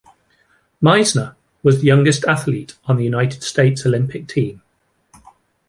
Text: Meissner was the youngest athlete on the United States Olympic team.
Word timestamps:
Meissner 0.81 1.35
was 1.61 1.79
the 1.79 1.85
youngest 1.85 2.25
athlete 2.25 2.73
on 2.85 2.97
the 2.97 3.03
United 3.03 3.43
States 3.43 3.85
Olympic 3.85 4.27
team. 4.27 4.63